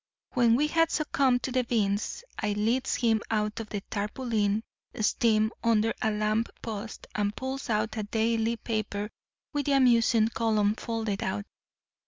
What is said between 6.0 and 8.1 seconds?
a lamp post and pulls out a